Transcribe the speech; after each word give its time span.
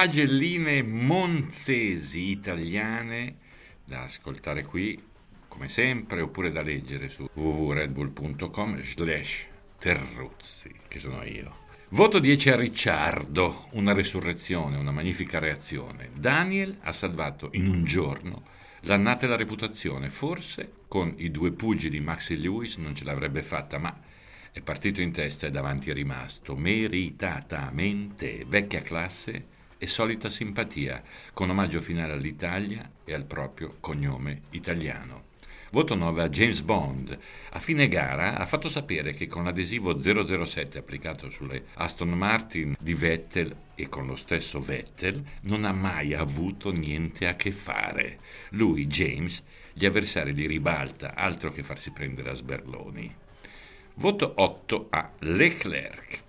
pagelline 0.00 0.82
monzesi 0.82 2.30
italiane 2.30 3.36
da 3.84 4.04
ascoltare 4.04 4.64
qui 4.64 4.98
come 5.46 5.68
sempre 5.68 6.22
oppure 6.22 6.50
da 6.50 6.62
leggere 6.62 7.10
su 7.10 7.28
www.redbull.com 7.30 8.80
slash 8.80 9.44
terruzzi 9.76 10.74
che 10.88 10.98
sono 10.98 11.22
io 11.22 11.54
Voto 11.90 12.18
10 12.18 12.48
a 12.48 12.56
Ricciardo, 12.56 13.66
una 13.72 13.92
resurrezione, 13.92 14.78
una 14.78 14.90
magnifica 14.90 15.38
reazione. 15.38 16.08
Daniel 16.14 16.78
ha 16.80 16.92
salvato 16.92 17.50
in 17.52 17.68
un 17.68 17.84
giorno 17.84 18.44
l'annata 18.82 19.26
e 19.26 19.28
la 19.28 19.36
reputazione. 19.36 20.08
Forse 20.08 20.72
con 20.88 21.12
i 21.18 21.30
due 21.30 21.52
pugili 21.52 22.00
Maxi 22.00 22.40
Lewis 22.40 22.76
non 22.76 22.94
ce 22.94 23.04
l'avrebbe 23.04 23.42
fatta, 23.42 23.76
ma 23.76 23.94
è 24.50 24.60
partito 24.62 25.02
in 25.02 25.12
testa 25.12 25.46
e 25.46 25.50
davanti 25.50 25.90
è 25.90 25.92
rimasto 25.92 26.56
meritatamente 26.56 28.46
vecchia 28.46 28.80
classe 28.80 29.58
e 29.82 29.86
solita 29.86 30.28
simpatia, 30.28 31.02
con 31.32 31.48
omaggio 31.48 31.80
finale 31.80 32.12
all'Italia 32.12 32.88
e 33.02 33.14
al 33.14 33.24
proprio 33.24 33.78
cognome 33.80 34.42
italiano. 34.50 35.28
Voto 35.72 35.94
9 35.94 36.22
a 36.24 36.28
James 36.28 36.60
Bond. 36.60 37.18
A 37.52 37.58
fine 37.60 37.88
gara 37.88 38.36
ha 38.36 38.44
fatto 38.44 38.68
sapere 38.68 39.14
che 39.14 39.26
con 39.26 39.44
l'adesivo 39.44 39.98
007 39.98 40.78
applicato 40.78 41.30
sulle 41.30 41.64
Aston 41.74 42.10
Martin 42.10 42.76
di 42.78 42.92
Vettel 42.92 43.56
e 43.74 43.88
con 43.88 44.04
lo 44.06 44.16
stesso 44.16 44.60
Vettel 44.60 45.22
non 45.42 45.64
ha 45.64 45.72
mai 45.72 46.12
avuto 46.12 46.72
niente 46.72 47.26
a 47.26 47.36
che 47.36 47.52
fare. 47.52 48.18
Lui, 48.50 48.86
James, 48.86 49.42
gli 49.72 49.86
avversari 49.86 50.34
di 50.34 50.46
ribalta, 50.46 51.14
altro 51.14 51.52
che 51.52 51.62
farsi 51.62 51.90
prendere 51.90 52.30
a 52.30 52.34
sberloni. 52.34 53.14
Voto 53.94 54.32
8 54.36 54.88
a 54.90 55.10
Leclerc. 55.20 56.19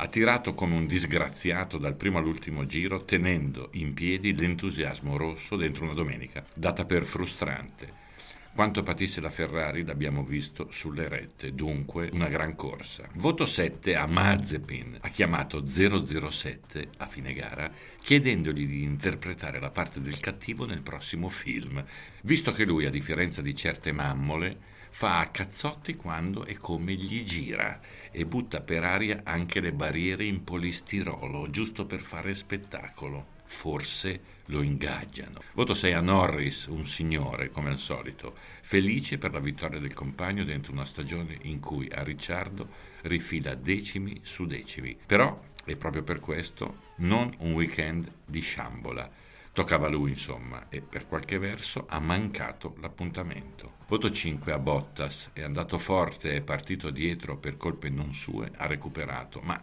Ha 0.00 0.06
tirato 0.06 0.54
come 0.54 0.76
un 0.76 0.86
disgraziato 0.86 1.76
dal 1.76 1.96
primo 1.96 2.18
all'ultimo 2.18 2.66
giro, 2.66 3.04
tenendo 3.04 3.70
in 3.72 3.94
piedi 3.94 4.32
l'entusiasmo 4.32 5.16
rosso 5.16 5.56
dentro 5.56 5.82
una 5.82 5.92
domenica, 5.92 6.44
data 6.54 6.84
per 6.84 7.04
frustrante. 7.04 8.06
Quanto 8.54 8.84
patisse 8.84 9.20
la 9.20 9.28
Ferrari 9.28 9.84
l'abbiamo 9.84 10.22
visto 10.22 10.68
sulle 10.70 11.08
rette, 11.08 11.52
dunque 11.52 12.10
una 12.12 12.28
gran 12.28 12.54
corsa. 12.54 13.08
Voto 13.14 13.44
7 13.44 13.96
a 13.96 14.06
Mazepin, 14.06 14.98
ha 15.00 15.08
chiamato 15.08 15.66
007 15.66 16.90
a 16.98 17.06
fine 17.08 17.32
gara, 17.32 17.68
chiedendogli 18.00 18.68
di 18.68 18.84
interpretare 18.84 19.58
la 19.58 19.70
parte 19.70 20.00
del 20.00 20.20
cattivo 20.20 20.64
nel 20.64 20.82
prossimo 20.82 21.28
film, 21.28 21.84
visto 22.22 22.52
che 22.52 22.64
lui, 22.64 22.86
a 22.86 22.90
differenza 22.90 23.42
di 23.42 23.54
certe 23.56 23.90
mammole, 23.90 24.76
fa 24.90 25.18
a 25.18 25.28
cazzotti 25.28 25.94
quando 25.96 26.44
e 26.44 26.56
come 26.56 26.94
gli 26.94 27.24
gira 27.24 27.80
e 28.10 28.24
butta 28.24 28.60
per 28.60 28.84
aria 28.84 29.20
anche 29.24 29.60
le 29.60 29.72
barriere 29.72 30.24
in 30.24 30.44
polistirolo, 30.44 31.48
giusto 31.50 31.86
per 31.86 32.00
fare 32.00 32.34
spettacolo 32.34 33.36
forse 33.48 34.36
lo 34.46 34.62
ingaggiano. 34.62 35.40
Voto 35.54 35.74
6 35.74 35.92
a 35.94 36.00
Norris, 36.00 36.66
un 36.66 36.84
signore 36.84 37.50
come 37.50 37.70
al 37.70 37.78
solito, 37.78 38.34
felice 38.60 39.18
per 39.18 39.32
la 39.32 39.40
vittoria 39.40 39.80
del 39.80 39.94
compagno 39.94 40.44
dentro 40.44 40.72
una 40.72 40.84
stagione 40.84 41.38
in 41.42 41.58
cui 41.58 41.88
a 41.90 42.02
Ricciardo 42.02 42.68
rifila 43.02 43.54
decimi 43.54 44.20
su 44.22 44.46
decimi. 44.46 44.96
Però, 45.04 45.36
e 45.64 45.76
proprio 45.76 46.02
per 46.02 46.20
questo, 46.20 46.92
non 46.96 47.34
un 47.38 47.52
weekend 47.52 48.12
di 48.24 48.40
sciambola. 48.40 49.10
Toccava 49.52 49.86
a 49.86 49.90
lui, 49.90 50.10
insomma, 50.10 50.66
e 50.68 50.80
per 50.82 51.08
qualche 51.08 51.38
verso 51.38 51.86
ha 51.88 51.98
mancato 51.98 52.76
l'appuntamento. 52.80 53.77
Voto 53.88 54.10
5 54.10 54.52
a 54.52 54.58
Bottas, 54.58 55.30
è 55.32 55.40
andato 55.40 55.78
forte, 55.78 56.36
è 56.36 56.42
partito 56.42 56.90
dietro 56.90 57.38
per 57.38 57.56
colpe 57.56 57.88
non 57.88 58.12
sue, 58.12 58.52
ha 58.54 58.66
recuperato, 58.66 59.40
ma 59.40 59.58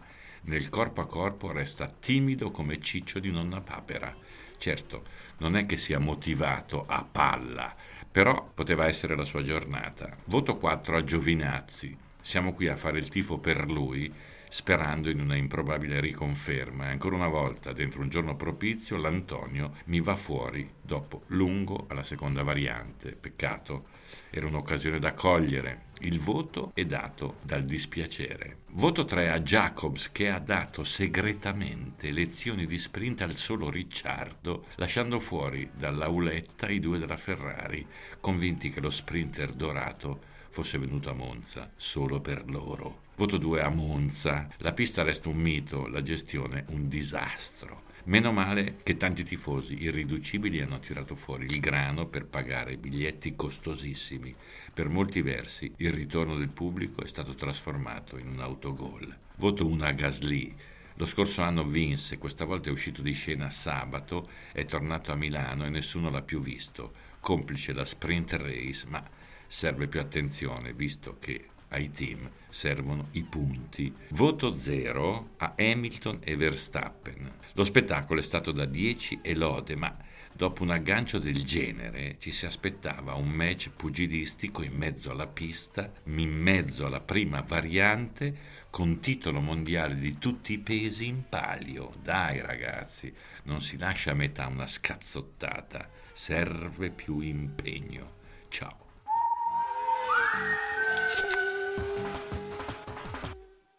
nel 0.46 0.68
corpo 0.68 1.00
a 1.00 1.06
corpo 1.06 1.52
resta 1.52 1.86
timido 1.86 2.50
come 2.50 2.80
ciccio 2.80 3.20
di 3.20 3.30
nonna 3.30 3.60
papera. 3.60 4.12
Certo, 4.58 5.04
non 5.38 5.54
è 5.54 5.64
che 5.64 5.76
sia 5.76 6.00
motivato 6.00 6.82
a 6.88 7.06
palla, 7.08 7.72
però 8.10 8.50
poteva 8.52 8.88
essere 8.88 9.14
la 9.14 9.24
sua 9.24 9.44
giornata. 9.44 10.16
Voto 10.24 10.56
4 10.56 10.96
a 10.96 11.04
Giovinazzi. 11.04 11.96
Siamo 12.20 12.52
qui 12.52 12.66
a 12.66 12.74
fare 12.74 12.98
il 12.98 13.08
tifo 13.08 13.38
per 13.38 13.70
lui, 13.70 14.12
sperando 14.48 15.10
in 15.10 15.20
una 15.20 15.36
improbabile 15.36 16.00
riconferma. 16.00 16.86
E 16.86 16.90
ancora 16.90 17.16
una 17.16 17.28
volta, 17.28 17.72
dentro 17.72 18.00
un 18.00 18.08
giorno 18.08 18.36
propizio, 18.36 18.96
l'Antonio 18.96 19.74
mi 19.86 20.00
va 20.00 20.16
fuori 20.16 20.68
dopo 20.80 21.22
lungo 21.28 21.86
alla 21.88 22.04
seconda 22.04 22.42
variante. 22.42 23.12
Peccato, 23.12 23.86
era 24.30 24.46
un'occasione 24.46 24.98
da 24.98 25.14
cogliere. 25.14 25.85
Il 26.00 26.18
voto 26.20 26.72
è 26.74 26.84
dato 26.84 27.36
dal 27.42 27.64
dispiacere. 27.64 28.58
Voto 28.72 29.06
3 29.06 29.30
a 29.30 29.40
Jacobs 29.40 30.12
che 30.12 30.28
ha 30.28 30.38
dato 30.38 30.84
segretamente 30.84 32.12
lezioni 32.12 32.66
di 32.66 32.76
sprint 32.76 33.22
al 33.22 33.36
solo 33.36 33.70
Ricciardo, 33.70 34.66
lasciando 34.74 35.18
fuori 35.18 35.70
dall'auletta 35.72 36.68
i 36.68 36.80
due 36.80 36.98
della 36.98 37.16
Ferrari, 37.16 37.86
convinti 38.20 38.70
che 38.70 38.80
lo 38.80 38.90
sprinter 38.90 39.52
dorato 39.52 40.34
fosse 40.50 40.78
venuto 40.78 41.08
a 41.08 41.14
Monza 41.14 41.70
solo 41.76 42.20
per 42.20 42.48
loro. 42.50 43.04
Voto 43.16 43.38
2 43.38 43.62
a 43.62 43.70
Monza. 43.70 44.48
La 44.58 44.74
pista 44.74 45.02
resta 45.02 45.30
un 45.30 45.38
mito, 45.38 45.86
la 45.86 46.02
gestione 46.02 46.66
un 46.68 46.88
disastro. 46.88 47.84
Meno 48.04 48.30
male 48.30 48.76
che 48.84 48.96
tanti 48.96 49.24
tifosi 49.24 49.82
irriducibili 49.82 50.60
hanno 50.60 50.78
tirato 50.78 51.16
fuori 51.16 51.46
il 51.46 51.58
grano 51.58 52.06
per 52.06 52.26
pagare 52.26 52.76
biglietti 52.76 53.34
costosissimi. 53.34 54.32
Per 54.72 54.88
molti 54.88 55.22
versi 55.22 55.72
il 55.86 55.92
ritorno 55.92 56.36
del 56.36 56.52
pubblico 56.52 57.02
è 57.02 57.06
stato 57.06 57.34
trasformato 57.34 58.18
in 58.18 58.28
un 58.28 58.40
autogol. 58.40 59.14
Voto 59.36 59.66
1 59.66 59.84
a 59.84 59.92
Gasly. 59.92 60.54
Lo 60.94 61.06
scorso 61.06 61.42
anno 61.42 61.64
vinse, 61.64 62.18
questa 62.18 62.44
volta 62.44 62.68
è 62.68 62.72
uscito 62.72 63.02
di 63.02 63.12
scena 63.12 63.50
sabato, 63.50 64.28
è 64.52 64.64
tornato 64.64 65.12
a 65.12 65.14
Milano 65.14 65.64
e 65.64 65.68
nessuno 65.68 66.10
l'ha 66.10 66.22
più 66.22 66.40
visto, 66.40 66.92
complice 67.20 67.72
la 67.72 67.84
sprint 67.84 68.32
race, 68.32 68.86
ma 68.88 69.04
serve 69.46 69.86
più 69.86 70.00
attenzione 70.00 70.72
visto 70.72 71.18
che 71.20 71.48
ai 71.68 71.90
team 71.90 72.28
servono 72.50 73.08
i 73.12 73.22
punti. 73.22 73.92
Voto 74.10 74.56
0 74.56 75.30
a 75.36 75.54
Hamilton 75.56 76.20
e 76.22 76.36
Verstappen. 76.36 77.32
Lo 77.52 77.64
spettacolo 77.64 78.20
è 78.20 78.22
stato 78.22 78.52
da 78.52 78.64
10 78.64 79.20
e 79.22 79.34
lode, 79.34 79.76
ma 79.76 79.94
dopo 80.36 80.62
un 80.62 80.70
aggancio 80.70 81.18
del 81.18 81.44
genere 81.44 82.16
ci 82.18 82.30
si 82.30 82.44
aspettava 82.44 83.14
un 83.14 83.30
match 83.30 83.70
pugilistico 83.70 84.62
in 84.62 84.74
mezzo 84.76 85.10
alla 85.10 85.26
pista, 85.26 85.90
in 86.04 86.30
mezzo 86.30 86.84
alla 86.84 87.00
prima 87.00 87.40
variante, 87.40 88.54
con 88.68 89.00
titolo 89.00 89.40
mondiale 89.40 89.96
di 89.96 90.18
tutti 90.18 90.52
i 90.52 90.58
pesi 90.58 91.06
in 91.06 91.26
palio. 91.28 91.94
Dai 92.02 92.42
ragazzi, 92.42 93.12
non 93.44 93.62
si 93.62 93.78
lascia 93.78 94.10
a 94.10 94.14
metà 94.14 94.46
una 94.46 94.66
scazzottata, 94.66 95.88
serve 96.12 96.90
più 96.90 97.20
impegno. 97.20 98.14
Ciao. 98.48 98.84